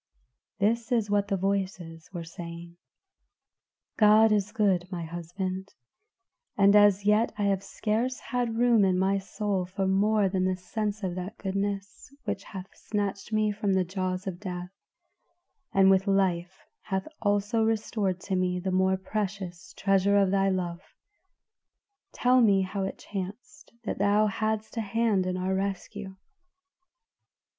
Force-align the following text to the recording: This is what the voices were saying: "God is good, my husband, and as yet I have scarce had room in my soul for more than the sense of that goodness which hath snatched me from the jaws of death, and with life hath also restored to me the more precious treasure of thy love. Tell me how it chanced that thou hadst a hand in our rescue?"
This 0.57 0.91
is 0.91 1.11
what 1.11 1.27
the 1.27 1.37
voices 1.37 2.09
were 2.11 2.23
saying: 2.23 2.77
"God 3.99 4.31
is 4.31 4.51
good, 4.51 4.91
my 4.91 5.03
husband, 5.05 5.75
and 6.57 6.75
as 6.75 7.05
yet 7.05 7.31
I 7.37 7.43
have 7.43 7.61
scarce 7.61 8.17
had 8.19 8.57
room 8.57 8.83
in 8.83 8.97
my 8.97 9.19
soul 9.19 9.63
for 9.67 9.85
more 9.85 10.27
than 10.27 10.45
the 10.45 10.55
sense 10.55 11.03
of 11.03 11.13
that 11.13 11.37
goodness 11.37 12.09
which 12.23 12.45
hath 12.45 12.75
snatched 12.75 13.31
me 13.31 13.51
from 13.51 13.73
the 13.73 13.83
jaws 13.85 14.25
of 14.25 14.39
death, 14.39 14.71
and 15.71 15.91
with 15.91 16.07
life 16.07 16.65
hath 16.81 17.07
also 17.21 17.61
restored 17.63 18.19
to 18.21 18.35
me 18.35 18.59
the 18.59 18.71
more 18.71 18.97
precious 18.97 19.71
treasure 19.77 20.17
of 20.17 20.31
thy 20.31 20.49
love. 20.49 20.81
Tell 22.11 22.41
me 22.41 22.63
how 22.63 22.81
it 22.85 22.97
chanced 23.11 23.71
that 23.83 23.99
thou 23.99 24.25
hadst 24.25 24.77
a 24.77 24.81
hand 24.81 25.27
in 25.27 25.37
our 25.37 25.53
rescue?" 25.53 26.15